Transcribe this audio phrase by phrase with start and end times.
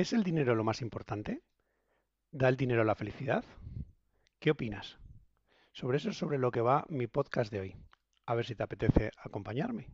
[0.00, 1.42] ¿Es el dinero lo más importante?
[2.32, 3.44] ¿Da el dinero la felicidad?
[4.38, 4.98] ¿Qué opinas?
[5.72, 7.76] Sobre eso es sobre lo que va mi podcast de hoy.
[8.24, 9.88] A ver si te apetece acompañarme.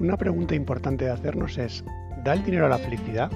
[0.00, 1.84] Una pregunta importante de hacernos es,
[2.24, 3.30] ¿da el dinero la felicidad?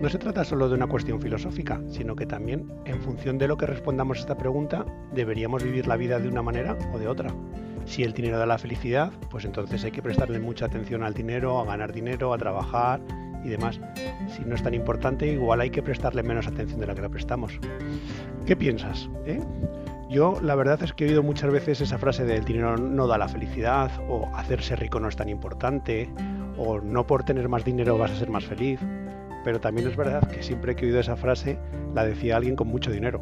[0.00, 3.56] No se trata solo de una cuestión filosófica, sino que también, en función de lo
[3.56, 7.34] que respondamos a esta pregunta, deberíamos vivir la vida de una manera o de otra.
[7.90, 11.58] Si el dinero da la felicidad, pues entonces hay que prestarle mucha atención al dinero,
[11.58, 13.00] a ganar dinero, a trabajar
[13.44, 13.80] y demás.
[14.28, 17.10] Si no es tan importante, igual hay que prestarle menos atención de la que le
[17.10, 17.58] prestamos.
[18.46, 19.10] ¿Qué piensas?
[19.26, 19.40] Eh?
[20.08, 23.08] Yo la verdad es que he oído muchas veces esa frase de el dinero no
[23.08, 26.08] da la felicidad, o hacerse rico no es tan importante,
[26.56, 28.78] o no por tener más dinero vas a ser más feliz.
[29.42, 31.58] Pero también es verdad que siempre que he oído esa frase
[31.92, 33.20] la decía alguien con mucho dinero.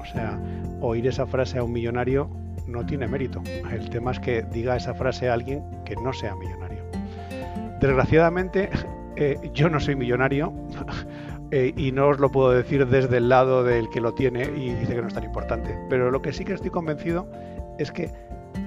[0.00, 0.40] O sea,
[0.80, 2.30] oír esa frase a un millonario
[2.66, 3.42] no tiene mérito.
[3.70, 6.84] El tema es que diga esa frase a alguien que no sea millonario.
[7.80, 8.70] Desgraciadamente,
[9.16, 10.52] eh, yo no soy millonario
[11.50, 14.74] eh, y no os lo puedo decir desde el lado del que lo tiene y
[14.74, 15.76] dice que no es tan importante.
[15.88, 17.30] Pero lo que sí que estoy convencido
[17.78, 18.10] es que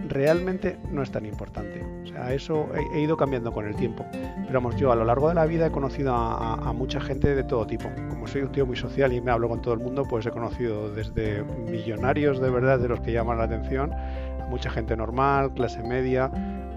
[0.07, 1.83] realmente no es tan importante.
[2.19, 4.05] Sea, eso he, ido cambiando con el tiempo.
[4.11, 7.43] Pero vamos, yo a lo largo de la vida he conocido a, mucha gente de
[7.43, 7.89] todo tipo.
[8.09, 10.31] Como soy un tío muy social y me hablo con todo el mundo, pues he
[10.31, 15.53] conocido desde millonarios de verdad, de los que llaman la atención, a mucha gente normal,
[15.53, 16.31] clase media,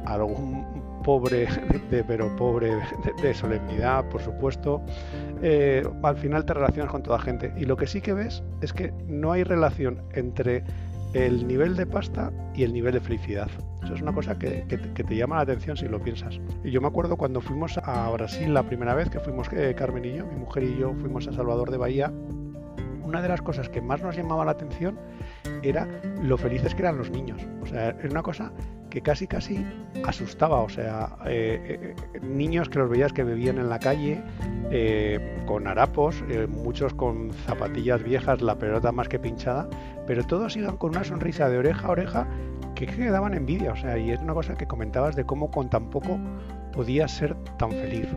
[0.07, 1.47] a algún pobre,
[1.91, 2.73] de, pero pobre
[3.23, 4.83] de, solemnidad, por supuesto.
[5.43, 7.53] Eh, al final te relacionas con toda gente.
[7.57, 10.65] Y lo que sí que ves es que no hay relación entre
[11.13, 13.51] el nivel de pasta y el nivel de felicidad.
[13.83, 16.41] Eso es una cosa que, te llama la atención si lo piensas.
[16.65, 20.05] Y yo me acuerdo cuando fuimos a Brasil la primera vez que fuimos eh, Carmen
[20.05, 22.13] y yo, mi mujer y yo fuimos a Salvador de Bahía,
[23.13, 24.99] una de las cosas que más nos llamaba la atención
[25.63, 25.87] era
[26.23, 27.47] lo felices que eran los niños.
[27.61, 28.53] O sea, era una cosa
[28.89, 29.67] que casi casi
[30.03, 34.23] asustaba, o sea, eh, eh, niños que los veías que bebían en la calle
[34.71, 39.69] eh, con harapos, muchos con zapatillas viejas, la pelota más que pinchada,
[40.07, 42.27] pero todos iban con una sonrisa de oreja a oreja
[42.75, 45.69] que, que daban envidia, o sea, y es una cosa que comentabas de cómo con
[45.69, 46.19] tan poco
[46.73, 48.09] podías ser tan feliz.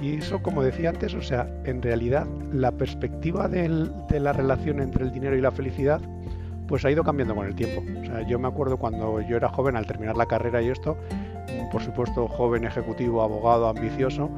[0.00, 3.68] Y eso, como decía antes, o sea, en realidad la perspectiva de
[4.20, 6.00] la relación entre el dinero y la felicidad
[6.66, 7.82] pues ha ido cambiando con el tiempo.
[8.00, 10.96] O sea, yo me acuerdo cuando yo era joven, al terminar la carrera y esto,
[11.72, 14.30] por supuesto, joven, ejecutivo, abogado, ambicioso,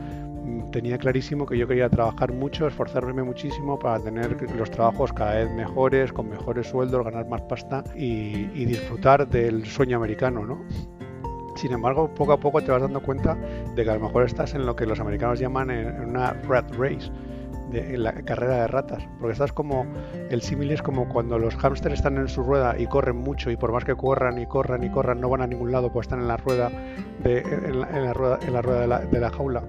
[0.73, 5.51] tenía clarísimo que yo quería trabajar mucho, esforzarme muchísimo para tener los trabajos cada vez
[5.53, 10.65] mejores, con mejores sueldos, ganar más pasta y, disfrutar del sueño americano, ¿no?
[11.57, 13.37] Sin embargo, poco a poco te vas dando cuenta
[13.75, 16.71] de que a lo mejor estás en lo que los americanos llaman en una rat
[16.77, 17.11] race
[17.71, 19.87] de, la carrera de ratas, porque estás como,
[20.31, 23.57] el símil es como cuando los hámsters están en su rueda y corren mucho y
[23.57, 26.21] por más que corran y corran y corran no van a ningún lado, pues están
[26.21, 26.71] en la rueda
[27.23, 29.63] de, en la, rueda, en la rueda de la, de la, jaula.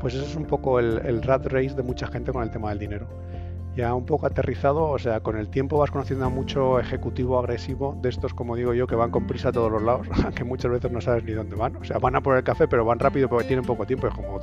[0.00, 2.68] Pues eso es un poco el, el rat race de mucha gente con el tema
[2.68, 3.06] del dinero
[3.76, 7.96] ya un poco aterrizado, o sea, con el tiempo vas conociendo a mucho ejecutivo agresivo,
[8.00, 10.70] de estos, como digo yo, que van con prisa a todos los lados, que muchas
[10.70, 11.76] veces no sabes ni dónde van.
[11.76, 14.14] O sea, van a por el café, pero van rápido porque tienen poco tiempo, es
[14.14, 14.40] como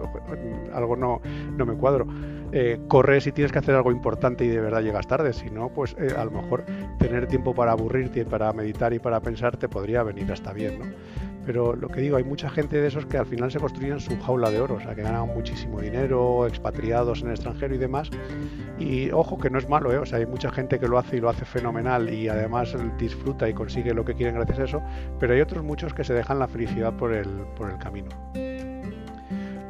[0.73, 1.21] algo no,
[1.57, 2.05] no me cuadro.
[2.51, 5.69] Eh, corres y tienes que hacer algo importante y de verdad llegas tarde, si no,
[5.69, 6.63] pues eh, a lo mejor
[6.99, 10.85] tener tiempo para aburrirte, para meditar y para pensar te podría venir hasta bien, ¿no?
[11.45, 14.17] Pero lo que digo, hay mucha gente de esos que al final se construyen su
[14.19, 18.09] jaula de oro, o sea, que ganan muchísimo dinero, expatriados en el extranjero y demás.
[18.79, 19.97] Y ojo, que no es malo, ¿eh?
[19.97, 23.47] o sea, hay mucha gente que lo hace y lo hace fenomenal y además disfruta
[23.49, 24.83] y consigue lo que quieren gracias a eso,
[25.19, 28.09] pero hay otros muchos que se dejan la felicidad por el, por el camino.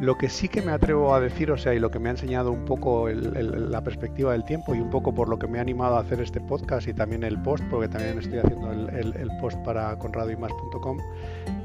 [0.04, 2.12] Lo que sí que me atrevo a decir, o sea, y lo que me ha
[2.12, 5.62] enseñado un poco la perspectiva del tiempo y un poco por lo que me ha
[5.62, 9.58] animado a hacer este podcast y también el post, porque también estoy haciendo el, post
[9.60, 10.98] para conradoymas.com,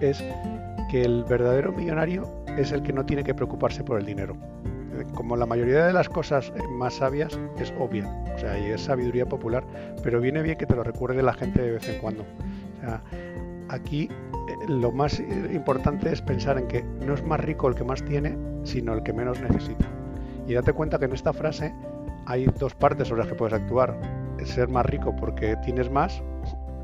[0.00, 0.22] es
[0.88, 4.36] que el verdadero millonario es el que no tiene que preocuparse por el dinero.
[5.14, 8.06] Como la mayoría de las cosas más sabias es obvia,
[8.36, 9.64] o sea, y es sabiduría popular,
[10.04, 12.22] pero viene bien que te lo recuerde la gente de vez en cuando.
[12.22, 13.02] O sea,
[13.68, 14.08] aquí
[14.68, 18.36] lo más importante es pensar en que no es más rico el que más tiene,
[18.64, 19.86] sino el que menos necesita.
[20.46, 21.74] Y date cuenta que en esta frase
[22.26, 23.98] hay dos partes sobre las que puedes actuar.
[24.44, 26.22] Ser más rico porque tienes más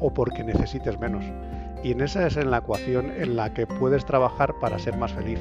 [0.01, 1.25] o porque necesites menos.
[1.83, 5.13] Y en esa es en la ecuación en la que puedes trabajar para ser más
[5.13, 5.39] feliz.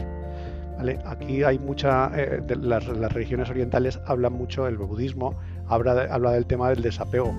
[1.06, 5.34] Aquí hay mucha, eh, las, religiones orientales hablan mucho, el budismo
[5.70, 7.34] habla, habla del tema del desapego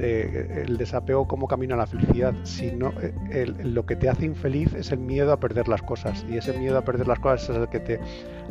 [0.00, 4.92] el desapego como camino a la felicidad, sino eh, lo que te hace infeliz es
[4.92, 7.68] el miedo a perder las cosas y ese miedo a perder las cosas es el
[7.68, 8.00] que te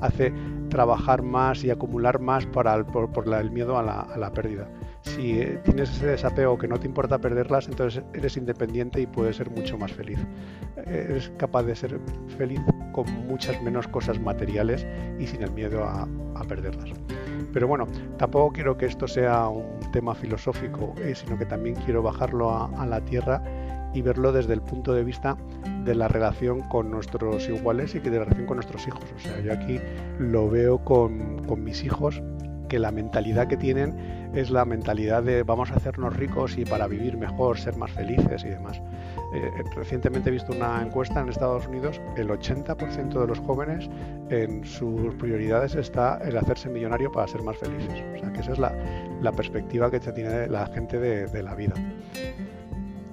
[0.01, 0.33] hace
[0.69, 4.67] trabajar más y acumular más para el, por, el miedo a la, pérdida.
[5.07, 9.37] Si eh, tienes ese desapego que no te importa perderlas, entonces eres independiente y puedes
[9.37, 10.19] ser mucho más feliz.
[10.85, 11.99] Eres capaz de ser
[12.37, 12.59] feliz
[12.91, 14.85] con muchas menos cosas materiales
[15.19, 16.07] y sin el miedo a,
[16.47, 16.91] perderlas.
[17.51, 17.87] Pero bueno,
[18.17, 22.85] tampoco quiero que esto sea un tema filosófico, eh, sino que también quiero bajarlo a,
[22.85, 23.41] la tierra
[23.93, 25.35] y verlo desde el punto de vista
[25.83, 29.03] de la relación con nuestros iguales y de la relación con nuestros hijos.
[29.15, 29.79] O sea, yo aquí
[30.19, 32.21] lo veo con mis hijos
[32.67, 36.87] que la mentalidad que tienen es la mentalidad de vamos a hacernos ricos y para
[36.87, 38.81] vivir mejor, ser más felices y demás.
[39.33, 43.89] Eh, recientemente he visto una encuesta en Estados Unidos, el 80% de los jóvenes
[44.29, 48.03] en sus prioridades está el hacerse millonario para ser más felices.
[48.15, 51.75] O sea que esa es la, perspectiva que tiene la gente de la vida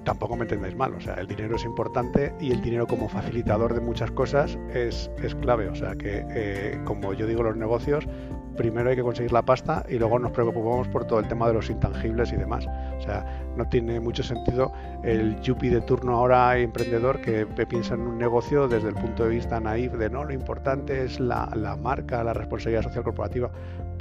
[0.05, 3.73] tampoco me entendáis mal, o sea, el dinero es importante y el dinero como facilitador
[3.73, 8.07] de muchas cosas es, es clave, o sea, que eh, como yo digo, los negocios,
[8.55, 11.53] primero hay que conseguir la pasta y luego nos preocupamos por todo el tema de
[11.53, 12.65] los intangibles y demás.
[12.97, 13.25] O sea,
[13.55, 14.71] no tiene mucho sentido
[15.03, 19.29] el yuppie de turno ahora emprendedor que piensa en un negocio desde el punto de
[19.29, 23.51] vista naif de no, lo importante es la, la marca, la responsabilidad social corporativa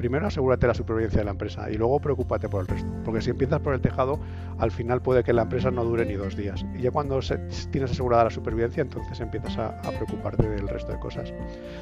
[0.05, 2.87] primero asegúrate la supervivencia de la empresa y luego preocúpate por el resto.
[3.07, 4.21] Porque si empiezas por el tejado,
[4.59, 6.63] al final puede que la empresa no dure ni dos días.
[6.75, 7.21] Y ya cuando
[7.71, 11.33] tienes asegurada la supervivencia, entonces empiezas a, preocuparte del resto de cosas.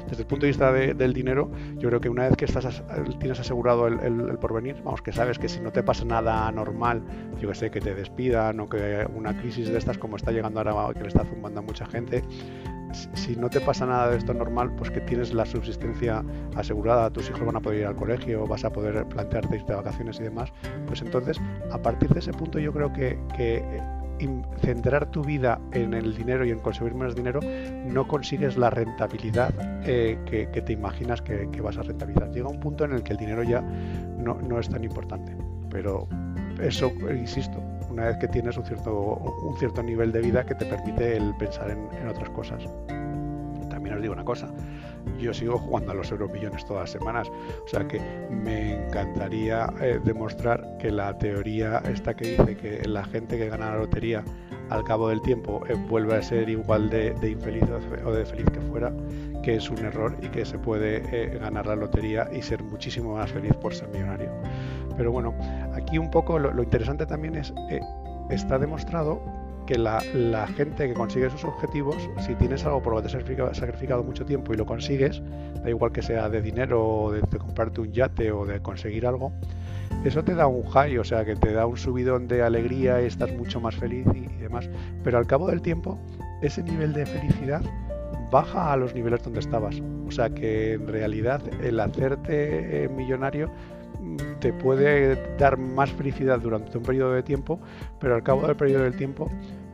[0.07, 2.81] Desde el punto de vista del dinero, yo creo que una vez que estás
[3.19, 7.03] tienes asegurado el, porvenir, vamos, que sabes que si no te pasa nada normal,
[7.41, 10.61] yo que sé, que te despidan o que una crisis de estas como está llegando
[10.61, 12.23] ahora, que le está zumbando a mucha gente,
[12.93, 16.23] si no te pasa nada de esto normal, pues que tienes la subsistencia
[16.55, 19.77] asegurada, tus hijos van a poder ir al colegio, vas a poder plantearte irte de
[19.77, 20.51] vacaciones y demás,
[20.87, 21.39] pues entonces
[21.71, 23.17] a partir de ese punto yo creo que,
[24.61, 27.41] centrar tu vida en el dinero y en conseguir más dinero
[27.85, 29.53] no consigues la rentabilidad
[29.85, 32.31] eh, que, te imaginas que, vas a rentabilizar.
[32.31, 35.35] Llega un punto en el que el dinero ya no, no es tan importante,
[35.69, 36.07] pero
[36.61, 37.62] eso, insisto,
[37.93, 41.35] una vez que tienes un cierto, un cierto nivel de vida que te permite el
[41.35, 42.67] pensar en, otras cosas.
[43.69, 44.51] También os digo una cosa,
[45.19, 47.99] yo sigo jugando a los euromillones todas las semanas, o sea que
[48.29, 53.71] me encantaría eh, demostrar que la teoría esta que dice que la gente que gana
[53.71, 54.23] la lotería
[54.69, 57.63] al cabo del tiempo eh, vuelve a ser igual de, infeliz
[58.05, 58.91] o de feliz que fuera,
[59.43, 63.15] que es un error y que se puede eh, ganar la lotería y ser muchísimo
[63.15, 64.31] más feliz por ser millonario.
[64.95, 65.33] Pero bueno,
[65.93, 67.79] aquí un poco lo, interesante también es, eh,
[68.31, 69.21] está demostrado
[69.67, 70.01] que la,
[70.57, 74.25] gente que consigue sus objetivos, si tienes algo por lo que te has sacrificado mucho
[74.25, 75.21] tiempo y lo consigues,
[75.63, 79.33] da igual que sea de dinero o de, comprarte un yate o de conseguir algo,
[80.03, 83.05] eso te da un high, o sea, que te da un subidón de alegría y
[83.05, 84.67] estás mucho más feliz y, demás.
[85.03, 85.99] Pero al cabo del tiempo,
[86.41, 87.61] ese nivel de felicidad
[88.31, 89.79] baja a los niveles donde estabas.
[90.07, 93.51] O sea que en realidad el hacerte eh, millonario
[94.39, 97.59] te puede dar más felicidad durante un periodo de tiempo,
[97.99, 99.29] pero al cabo del periodo del tiempo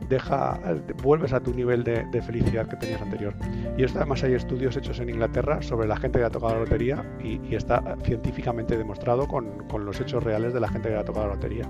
[0.08, 0.58] deja,
[1.02, 3.34] vuelves a tu nivel de, felicidad que tenías anterior.
[3.78, 6.60] Y esto además hay estudios hechos en Inglaterra sobre la gente que ha tocado la
[6.60, 11.28] lotería y, está científicamente demostrado con, los hechos reales de la gente que ha tocado
[11.28, 11.64] la lotería.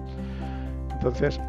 [0.93, 1.41] Entonces,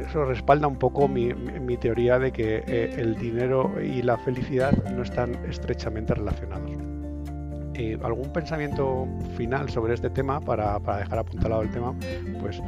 [0.00, 1.32] eso respalda un poco mi,
[1.78, 6.95] teoría de que eh, el dinero y la felicidad no están estrechamente relacionados.
[7.78, 9.06] Eh, ¿Algún pensamiento
[9.36, 11.94] final sobre este tema para, dejar apuntalado el tema?
[12.40, 12.62] Pues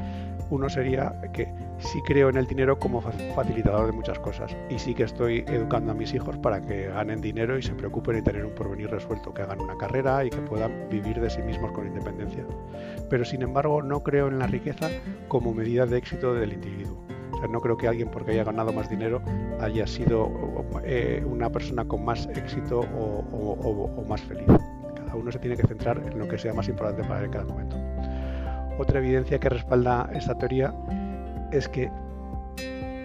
[0.51, 4.95] uno sería que sí creo en el dinero como facilitador de muchas cosas y sí
[4.95, 8.45] que estoy educando a mis hijos para que ganen dinero y se preocupen de tener
[8.45, 11.87] un porvenir resuelto, que hagan una carrera y que puedan vivir de sí mismos con
[11.87, 12.45] independencia.
[13.09, 14.91] Pero sin embargo no creo en la riqueza
[15.29, 17.03] como medida de éxito del individuo.
[17.33, 19.23] O sea, no creo que alguien porque haya ganado más dinero
[19.61, 20.31] haya sido
[20.85, 24.49] eh, una persona con más éxito o más feliz
[25.19, 27.45] uno se tiene que centrar en lo que sea más importante para él en cada
[27.45, 27.77] momento.
[28.79, 30.73] Otra evidencia que respalda esta teoría
[31.53, 31.91] es que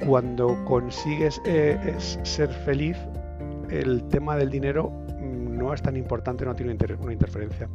[0.06, 2.98] cuando consigues eh, ser feliz,
[3.70, 7.68] el tema del dinero mm, no es tan importante, no tiene una interferencia.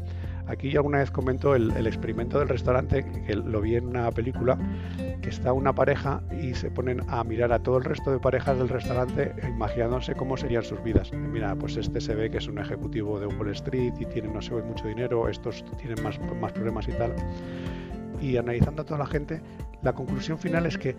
[0.49, 4.59] Aquí alguna vez comento el, experimento del restaurante, que lo vi en una película,
[5.21, 8.59] que está una pareja y se ponen a mirar a todo el resto de parejas
[8.59, 11.13] del restaurante imaginándose cómo serían sus vidas.
[11.13, 14.41] mira, pues este se ve que es un ejecutivo de Wall Street y tiene no
[14.41, 16.19] sé mucho dinero, estos tienen más
[16.53, 17.15] problemas y tal.
[18.21, 19.43] Y analizando a toda la gente,
[19.83, 20.97] la conclusión final es que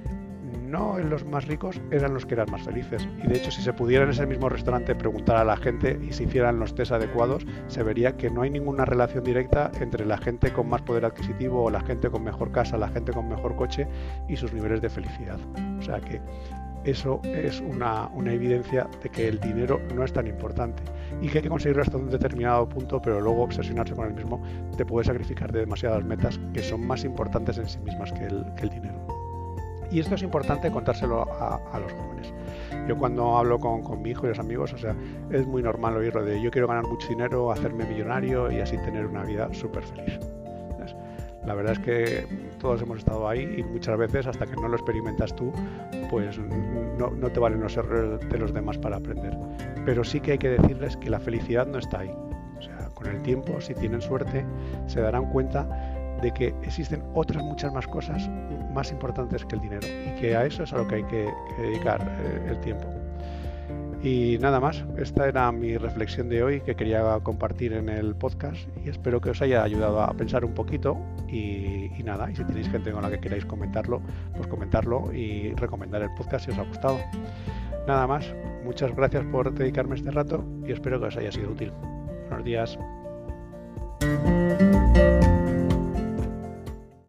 [0.68, 3.08] no los más ricos eran los que eran más felices.
[3.24, 6.12] Y de hecho, si se pudiera en ese mismo restaurante preguntar a la gente y
[6.14, 10.18] se hicieran los test adecuados, se vería que no hay ninguna relación directa entre la
[10.18, 13.56] gente con más poder adquisitivo o la gente con mejor casa, la gente con mejor
[13.56, 13.88] coche
[14.28, 15.40] y sus niveles de felicidad.
[15.80, 16.22] O sea que
[16.86, 20.82] eso es una, evidencia de que el dinero no es tan importante
[21.22, 24.42] y que hay que conseguirlo hasta un determinado punto, pero luego obsesionarse con el mismo
[24.78, 28.70] te puede sacrificar de demasiadas metas que son más importantes en sí mismas que el
[28.70, 29.09] dinero.
[29.92, 32.34] Y esto es importante contárselo a, los jóvenes.
[32.88, 34.96] Yo cuando hablo con, con, mi hijo y los amigos, o sea,
[35.32, 39.06] es muy normal oírlo de yo quiero ganar mucho dinero, hacerme millonario y así tener
[39.06, 40.20] una vida súper feliz.
[41.46, 42.28] La verdad es que
[42.60, 45.52] todos hemos estado ahí y muchas veces hasta que no lo experimentas tú,
[46.10, 49.36] pues no, no te valen los errores de los demás para aprender.
[49.86, 52.14] Pero sí que hay que decirles que la felicidad no está ahí.
[52.58, 54.46] O sea, con el tiempo, si tienen suerte,
[54.86, 55.89] se darán cuenta
[56.22, 58.30] de que existen otras muchas más cosas
[58.74, 61.30] más importantes que el dinero y que a eso es a lo que hay que,
[61.58, 62.88] dedicar eh, el tiempo.
[64.02, 68.58] Y nada más, esta era mi reflexión de hoy que quería compartir en el podcast
[68.86, 70.98] y espero que os haya ayudado a pensar un poquito
[71.28, 74.02] y, y, nada, y si tenéis gente con la que queráis comentarlo,
[74.36, 77.00] pues comentarlo y recomendar el podcast si os ha gustado.
[77.88, 78.34] Nada más,
[78.64, 81.74] muchas gracias por dedicarme este rato y espero que os haya sido útil.
[82.30, 82.80] Buenos días.